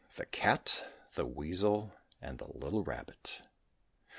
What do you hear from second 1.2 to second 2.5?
WEASEL, AND THE